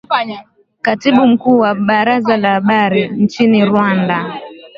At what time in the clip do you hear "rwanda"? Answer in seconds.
3.65-4.39